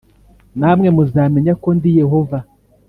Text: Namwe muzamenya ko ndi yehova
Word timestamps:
Namwe 0.59 0.87
muzamenya 0.95 1.53
ko 1.61 1.69
ndi 1.77 1.89
yehova 1.99 2.37